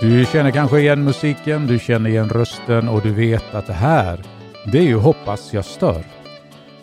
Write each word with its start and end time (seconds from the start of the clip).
Du 0.00 0.24
känner 0.24 0.50
kanske 0.50 0.80
igen 0.80 1.04
musiken, 1.04 1.66
du 1.66 1.78
känner 1.78 2.10
igen 2.10 2.28
rösten 2.28 2.88
och 2.88 3.02
du 3.02 3.14
vet 3.14 3.54
att 3.54 3.66
det 3.66 3.72
här, 3.72 4.26
det 4.72 4.78
är 4.78 4.82
ju 4.82 4.96
Hoppas 4.96 5.52
jag 5.52 5.64
stör. 5.64 6.06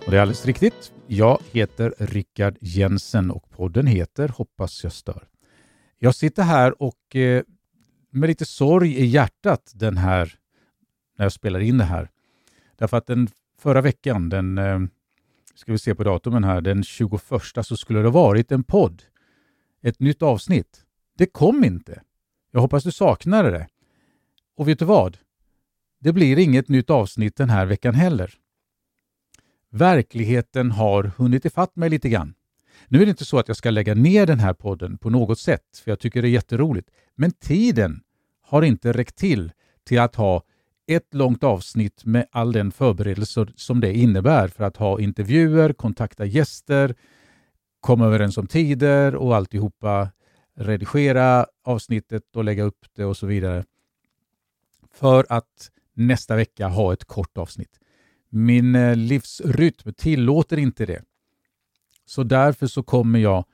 Och 0.06 0.12
det 0.12 0.18
är 0.18 0.22
alldeles 0.22 0.46
riktigt. 0.46 0.94
Jag 1.08 1.40
heter 1.52 1.94
Rickard 1.98 2.58
Jensen 2.62 3.32
och 3.32 3.50
podden 3.50 3.88
heter 3.88 4.28
Hoppas 4.28 4.84
jag 4.84 4.94
stör. 4.94 5.28
Jag 6.00 6.16
sitter 6.16 6.44
här 6.44 6.82
och 6.82 7.16
eh, 7.16 7.44
med 8.12 8.28
lite 8.28 8.46
sorg 8.46 8.96
i 8.96 9.06
hjärtat 9.06 9.72
den 9.76 9.98
här, 9.98 10.34
när 11.18 11.26
jag 11.26 11.34
spelar 11.34 11.60
in 11.60 11.78
det 11.78 11.84
här. 11.84 12.10
Därför 12.76 12.98
att 12.98 13.08
den 13.08 13.28
förra 13.62 13.82
veckan, 13.82 14.30
den, 14.30 14.58
eh, 14.58 14.80
ska 15.56 15.72
vi 15.72 15.78
se 15.78 15.96
på 15.96 16.04
datumen 16.04 16.44
här, 16.44 16.62
den 16.62 16.84
21 16.84 17.22
så 17.62 17.78
skulle 17.78 18.00
det 18.00 18.10
varit 18.10 18.52
en 18.52 18.64
podd. 18.64 19.04
Ett 19.82 20.00
nytt 20.00 20.22
avsnitt. 20.22 20.84
Det 21.18 21.26
kom 21.26 21.64
inte. 21.64 22.02
Jag 22.58 22.62
hoppas 22.62 22.84
du 22.84 22.92
saknade 22.92 23.52
det. 23.52 23.68
Och 24.56 24.68
vet 24.68 24.80
du 24.80 24.86
vad? 24.86 25.18
Det 26.00 26.14
blir 26.14 26.40
inget 26.40 26.70
nytt 26.70 26.90
avsnitt 26.90 27.36
den 27.36 27.50
här 27.50 27.66
veckan 27.66 27.96
heller. 27.96 28.34
Verkligheten 29.70 30.72
har 30.72 31.04
hunnit 31.18 31.46
ifatt 31.46 31.76
mig 31.76 31.90
lite 31.90 32.10
grann. 32.10 32.34
Nu 32.88 33.02
är 33.02 33.06
det 33.06 33.10
inte 33.10 33.26
så 33.26 33.40
att 33.40 33.48
jag 33.48 33.58
ska 33.58 33.70
lägga 33.70 33.96
ner 33.96 34.26
den 34.26 34.40
här 34.40 34.54
podden 34.54 34.98
på 34.98 35.10
något 35.10 35.40
sätt, 35.40 35.82
för 35.84 35.92
jag 35.92 36.00
tycker 36.00 36.22
det 36.22 36.28
är 36.28 36.30
jätteroligt. 36.30 36.90
Men 37.16 37.32
tiden 37.32 38.02
har 38.42 38.62
inte 38.62 38.94
räckt 38.94 39.16
till 39.16 39.52
till 39.88 40.00
att 40.00 40.16
ha 40.16 40.44
ett 40.88 41.14
långt 41.14 41.44
avsnitt 41.44 42.06
med 42.06 42.28
all 42.32 42.52
den 42.52 42.72
förberedelse 42.72 43.48
som 43.56 43.80
det 43.80 43.98
innebär 43.98 44.48
för 44.48 44.64
att 44.64 44.78
ha 44.78 45.00
intervjuer, 45.00 45.74
kontakta 45.74 46.26
gäster, 46.26 46.96
komma 47.80 48.06
överens 48.06 48.38
om 48.38 48.48
tider 48.48 49.16
och 49.16 49.36
alltihopa 49.36 50.10
redigera 50.58 51.46
avsnittet 51.64 52.36
och 52.36 52.44
lägga 52.44 52.64
upp 52.64 52.86
det 52.96 53.06
och 53.06 53.18
så 53.18 53.28
vidare. 53.28 53.66
För 54.94 55.26
att 55.30 55.72
nästa 55.94 56.36
vecka 56.36 56.68
ha 56.68 56.94
ett 56.94 57.06
kort 57.06 57.38
avsnitt. 57.38 57.80
Min 58.30 58.76
eh, 58.76 58.96
livsrytm 58.96 59.94
tillåter 59.94 60.58
inte 60.58 60.86
det. 60.86 61.04
Så 62.06 62.24
därför 62.24 62.68
så 62.68 62.84
kommer 62.84 63.20
jag 63.20 63.46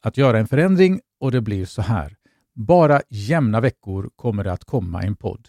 att 0.00 0.16
göra 0.16 0.38
en 0.38 0.48
förändring 0.48 1.00
och 1.18 1.32
det 1.32 1.40
blir 1.40 1.64
så 1.64 1.82
här. 1.82 2.16
Bara 2.54 3.00
jämna 3.08 3.60
veckor 3.60 4.10
kommer 4.16 4.44
det 4.44 4.52
att 4.52 4.64
komma 4.64 5.02
en 5.02 5.16
podd. 5.16 5.48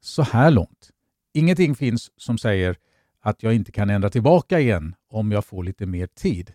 Så 0.00 0.22
här 0.22 0.50
långt. 0.50 0.90
Ingenting 1.32 1.74
finns 1.74 2.10
som 2.16 2.38
säger 2.38 2.76
att 3.20 3.42
jag 3.42 3.54
inte 3.54 3.72
kan 3.72 3.90
ändra 3.90 4.10
tillbaka 4.10 4.60
igen 4.60 4.94
om 5.08 5.32
jag 5.32 5.44
får 5.44 5.64
lite 5.64 5.86
mer 5.86 6.06
tid. 6.06 6.52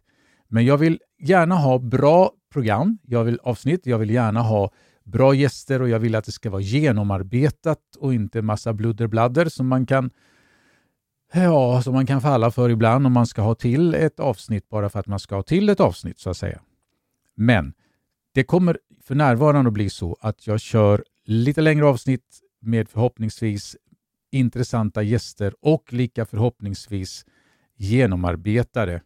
Men 0.48 0.66
jag 0.66 0.78
vill 0.78 1.00
gärna 1.20 1.56
ha 1.56 1.80
bra 1.80 2.32
program, 2.52 2.98
jag 3.04 3.24
vill 3.24 3.40
avsnitt, 3.44 3.86
jag 3.86 3.98
vill 3.98 4.10
gärna 4.10 4.42
ha 4.42 4.72
bra 5.04 5.34
gäster 5.34 5.82
och 5.82 5.90
jag 5.90 6.00
vill 6.00 6.16
att 6.16 6.26
det 6.26 6.32
ska 6.32 6.50
vara 6.50 6.62
genomarbetat 6.62 7.96
och 8.00 8.14
inte 8.14 8.42
massa 8.42 8.74
bludderbladder 8.74 9.46
som 9.46 9.68
man 9.68 9.86
kan 9.86 10.10
Ja, 11.34 11.82
som 11.82 11.94
man 11.94 12.06
kan 12.06 12.22
falla 12.22 12.52
för 12.52 12.70
ibland 12.70 13.08
om 13.08 13.14
man 13.14 13.28
ska 13.28 13.42
ha 13.42 13.56
till 13.56 13.94
ett 13.94 14.20
avsnitt 14.20 14.70
bara 14.70 14.90
för 14.90 15.00
att 15.00 15.08
man 15.08 15.20
ska 15.20 15.36
ha 15.36 15.44
till 15.44 15.70
ett 15.70 15.80
avsnitt 15.80 16.20
så 16.20 16.30
att 16.30 16.38
säga. 16.38 16.62
Men 17.36 17.74
det 18.34 18.44
kommer 18.44 18.80
för 19.04 19.16
närvarande 19.16 19.68
att 19.68 19.74
bli 19.74 19.90
så 19.90 20.18
att 20.22 20.48
jag 20.48 20.60
kör 20.60 21.04
lite 21.26 21.62
längre 21.62 21.86
avsnitt 21.86 22.40
med 22.62 22.90
förhoppningsvis 22.90 23.78
intressanta 24.32 25.04
gäster 25.04 25.54
och 25.62 25.94
lika 25.94 26.26
förhoppningsvis 26.26 27.26
genomarbetade 27.76 29.02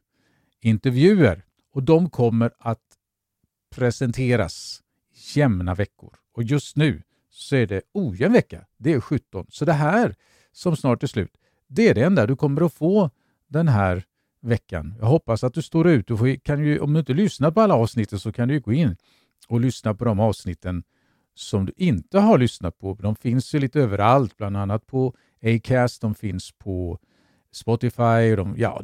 intervjuer. 0.61 1.43
Och 1.73 1.83
de 1.83 2.09
kommer 2.09 2.51
att 2.59 2.84
presenteras 3.69 4.81
jämna 5.35 5.75
veckor. 5.75 6.15
Och 6.33 6.43
just 6.43 6.75
nu 6.75 7.03
så 7.29 7.55
är 7.55 7.67
det 7.67 7.81
ojämn 7.93 8.33
vecka. 8.33 8.65
Det 8.77 8.93
är 8.93 8.99
17. 8.99 9.45
Så 9.49 9.65
det 9.65 9.73
här 9.73 10.15
som 10.51 10.75
snart 10.75 11.03
är 11.03 11.07
slut, 11.07 11.37
det 11.67 11.89
är 11.89 11.93
det 11.93 12.01
enda 12.01 12.27
du 12.27 12.35
kommer 12.35 12.65
att 12.65 12.73
få 12.73 13.09
den 13.47 13.67
här 13.67 14.03
veckan. 14.41 14.95
Jag 14.99 15.05
hoppas 15.05 15.43
att 15.43 15.53
du 15.53 15.61
står 15.61 15.87
ut. 15.87 16.07
Du 16.07 16.17
får, 16.17 16.35
kan 16.35 16.65
ju, 16.65 16.79
om 16.79 16.93
du 16.93 16.99
inte 16.99 17.13
lyssnar 17.13 17.51
på 17.51 17.61
alla 17.61 17.75
avsnitten 17.75 18.19
så 18.19 18.31
kan 18.31 18.47
du 18.47 18.59
gå 18.59 18.73
in 18.73 18.95
och 19.47 19.59
lyssna 19.59 19.93
på 19.93 20.05
de 20.05 20.19
avsnitten 20.19 20.83
som 21.33 21.65
du 21.65 21.73
inte 21.77 22.19
har 22.19 22.37
lyssnat 22.37 22.77
på. 22.77 22.93
De 22.93 23.15
finns 23.15 23.55
ju 23.55 23.59
lite 23.59 23.79
överallt, 23.79 24.37
bland 24.37 24.57
annat 24.57 24.87
på 24.87 25.15
Acast, 25.41 26.01
de 26.01 26.15
finns 26.15 26.51
på 26.51 26.99
Spotify, 27.51 28.35
de, 28.35 28.55
ja, 28.57 28.81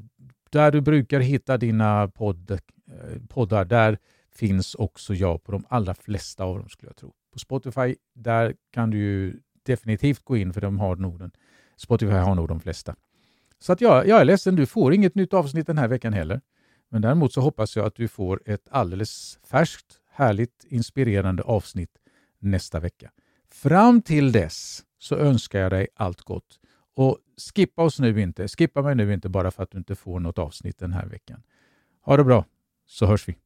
där 0.50 0.72
du 0.72 0.82
brukar 0.82 1.20
hitta 1.20 1.58
dina 1.58 2.08
podd, 2.08 2.52
eh, 2.52 2.58
poddar, 3.30 3.66
där 3.66 3.98
finns 4.36 4.76
också 4.76 5.14
jag 5.14 5.44
på 5.44 5.52
de 5.52 5.66
allra 5.70 5.94
flesta 5.94 6.44
av 6.44 6.60
dem 6.60 6.70
skulle 6.70 6.90
jag 6.90 6.96
tro. 6.96 7.14
På 7.34 7.40
Spotify, 7.40 7.96
där 8.14 8.56
kan 8.72 8.90
du 8.90 8.98
ju 8.98 9.40
definitivt 9.64 10.24
gå 10.24 10.38
in 10.38 10.54
för 10.54 10.62
de 10.62 10.80
har 10.80 10.96
nog 10.96 11.20
den. 11.20 11.32
Spotify 11.78 12.14
har 12.14 12.36
nog 12.36 12.48
de 12.48 12.60
flesta. 12.60 12.96
Så 13.60 13.74
att 13.74 13.82
jag, 13.82 14.08
jag 14.08 14.22
är 14.22 14.26
ledsen, 14.26 14.56
du 14.56 14.66
får 14.66 14.94
inget 14.94 15.16
nytt 15.16 15.34
avsnitt 15.34 15.68
den 15.68 15.78
här 15.78 15.88
veckan 15.88 16.14
heller. 16.14 16.42
Men 16.90 17.02
däremot 17.02 17.34
så 17.34 17.42
hoppas 17.42 17.76
jag 17.76 17.86
att 17.86 17.96
du 17.96 18.08
får 18.08 18.42
ett 18.46 18.68
alldeles 18.70 19.40
färskt, 19.44 20.00
härligt, 20.12 20.66
inspirerande 20.68 21.44
avsnitt 21.44 21.98
nästa 22.40 22.80
vecka. 22.80 23.12
Fram 23.50 24.02
till 24.02 24.32
dess 24.32 24.84
så 25.00 25.16
önskar 25.16 25.60
jag 25.60 25.72
dig 25.72 25.88
allt 25.96 26.22
gott. 26.22 26.60
Och 26.96 27.18
skippa 27.56 27.84
oss 27.84 28.00
nu 28.00 28.22
inte. 28.22 28.48
Skippa 28.48 28.82
mig 28.82 28.96
nu 28.96 29.14
inte 29.14 29.30
bara 29.30 29.52
för 29.52 29.64
att 29.64 29.72
du 29.72 29.78
inte 29.78 29.96
får 29.96 30.20
något 30.20 30.38
avsnitt 30.38 30.80
den 30.80 30.94
här 30.94 31.06
veckan. 31.06 31.44
Ha 32.02 32.18
det 32.18 32.24
bra, 32.24 32.46
så 32.86 33.06
hörs 33.06 33.28
vi. 33.28 33.38